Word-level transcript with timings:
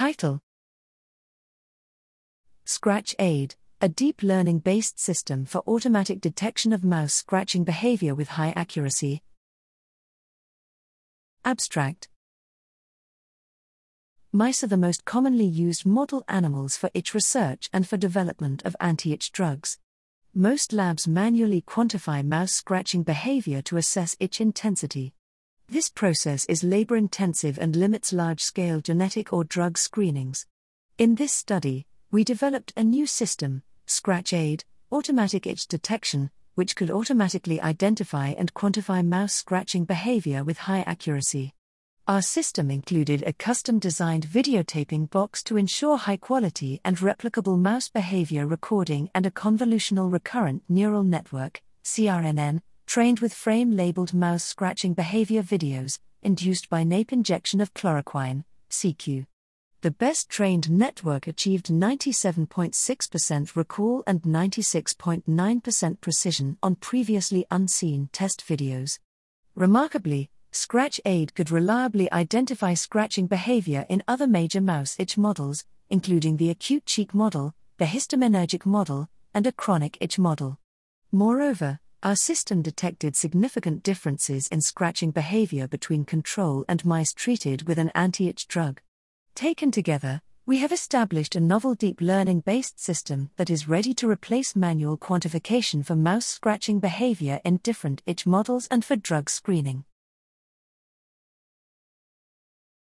Title 0.00 0.40
Scratch 2.64 3.14
Aid, 3.18 3.56
a 3.82 3.88
deep 3.90 4.22
learning 4.22 4.60
based 4.60 4.98
system 4.98 5.44
for 5.44 5.62
automatic 5.66 6.22
detection 6.22 6.72
of 6.72 6.82
mouse 6.82 7.12
scratching 7.12 7.64
behavior 7.64 8.14
with 8.14 8.28
high 8.28 8.54
accuracy. 8.56 9.22
Abstract 11.44 12.08
Mice 14.32 14.64
are 14.64 14.68
the 14.68 14.78
most 14.78 15.04
commonly 15.04 15.44
used 15.44 15.84
model 15.84 16.24
animals 16.28 16.78
for 16.78 16.88
itch 16.94 17.12
research 17.12 17.68
and 17.70 17.86
for 17.86 17.98
development 17.98 18.62
of 18.64 18.74
anti 18.80 19.12
itch 19.12 19.32
drugs. 19.32 19.78
Most 20.34 20.72
labs 20.72 21.06
manually 21.06 21.60
quantify 21.60 22.24
mouse 22.24 22.52
scratching 22.52 23.02
behavior 23.02 23.60
to 23.60 23.76
assess 23.76 24.16
itch 24.18 24.40
intensity. 24.40 25.12
This 25.70 25.88
process 25.88 26.46
is 26.46 26.64
labor 26.64 26.96
intensive 26.96 27.56
and 27.56 27.76
limits 27.76 28.12
large 28.12 28.42
scale 28.42 28.80
genetic 28.80 29.32
or 29.32 29.44
drug 29.44 29.78
screenings. 29.78 30.44
In 30.98 31.14
this 31.14 31.32
study, 31.32 31.86
we 32.10 32.24
developed 32.24 32.72
a 32.76 32.82
new 32.82 33.06
system, 33.06 33.62
Scratch 33.86 34.32
Aid, 34.32 34.64
automatic 34.90 35.46
itch 35.46 35.68
detection, 35.68 36.32
which 36.56 36.74
could 36.74 36.90
automatically 36.90 37.60
identify 37.60 38.30
and 38.30 38.52
quantify 38.52 39.06
mouse 39.06 39.32
scratching 39.32 39.84
behavior 39.84 40.42
with 40.42 40.58
high 40.58 40.82
accuracy. 40.88 41.54
Our 42.08 42.20
system 42.20 42.68
included 42.68 43.22
a 43.22 43.32
custom 43.32 43.78
designed 43.78 44.26
videotaping 44.26 45.08
box 45.10 45.40
to 45.44 45.56
ensure 45.56 45.98
high 45.98 46.16
quality 46.16 46.80
and 46.84 46.96
replicable 46.96 47.60
mouse 47.60 47.88
behavior 47.88 48.44
recording 48.44 49.08
and 49.14 49.24
a 49.24 49.30
convolutional 49.30 50.12
recurrent 50.12 50.64
neural 50.68 51.04
network, 51.04 51.62
CRNN, 51.84 52.60
trained 52.90 53.20
with 53.20 53.32
frame 53.32 53.76
labeled 53.76 54.12
mouse 54.12 54.42
scratching 54.42 54.94
behavior 54.94 55.44
videos, 55.44 56.00
induced 56.24 56.68
by 56.68 56.82
nape 56.82 57.12
injection 57.12 57.60
of 57.60 57.72
chloroquine, 57.72 58.42
CQ. 58.68 59.24
The 59.82 59.92
best 59.92 60.28
trained 60.28 60.68
network 60.68 61.28
achieved 61.28 61.66
97.6% 61.66 63.54
recall 63.54 64.02
and 64.08 64.20
96.9% 64.22 66.00
precision 66.00 66.58
on 66.64 66.74
previously 66.74 67.46
unseen 67.48 68.08
test 68.12 68.42
videos. 68.44 68.98
Remarkably, 69.54 70.28
Scratch 70.50 71.00
Aid 71.04 71.32
could 71.36 71.52
reliably 71.52 72.10
identify 72.10 72.74
scratching 72.74 73.28
behavior 73.28 73.86
in 73.88 74.02
other 74.08 74.26
major 74.26 74.60
mouse 74.60 74.96
itch 74.98 75.16
models, 75.16 75.64
including 75.90 76.38
the 76.38 76.50
acute 76.50 76.86
cheek 76.86 77.14
model, 77.14 77.54
the 77.78 77.84
histaminergic 77.84 78.66
model, 78.66 79.08
and 79.32 79.46
a 79.46 79.52
chronic 79.52 79.96
itch 80.00 80.18
model. 80.18 80.58
Moreover, 81.12 81.78
our 82.02 82.16
system 82.16 82.62
detected 82.62 83.14
significant 83.14 83.82
differences 83.82 84.48
in 84.48 84.60
scratching 84.60 85.10
behavior 85.10 85.68
between 85.68 86.04
control 86.04 86.64
and 86.66 86.84
mice 86.84 87.12
treated 87.12 87.68
with 87.68 87.78
an 87.78 87.90
anti 87.94 88.28
itch 88.28 88.48
drug. 88.48 88.80
Taken 89.34 89.70
together, 89.70 90.22
we 90.46 90.58
have 90.58 90.72
established 90.72 91.36
a 91.36 91.40
novel 91.40 91.74
deep 91.74 92.00
learning 92.00 92.40
based 92.40 92.80
system 92.80 93.30
that 93.36 93.50
is 93.50 93.68
ready 93.68 93.92
to 93.94 94.08
replace 94.08 94.56
manual 94.56 94.96
quantification 94.96 95.84
for 95.84 95.94
mouse 95.94 96.26
scratching 96.26 96.80
behavior 96.80 97.40
in 97.44 97.58
different 97.58 98.02
itch 98.06 98.26
models 98.26 98.66
and 98.70 98.82
for 98.84 98.96
drug 98.96 99.28
screening. 99.28 99.84